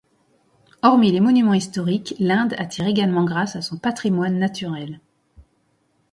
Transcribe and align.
Hormis 0.81 1.11
les 1.11 1.19
monuments 1.19 1.53
historiques, 1.53 2.15
l'Inde 2.17 2.55
attire 2.57 2.87
également 2.87 3.23
grâce 3.23 3.55
à 3.55 3.61
son 3.61 3.77
patrimoine 3.77 4.39
naturel. 4.39 4.99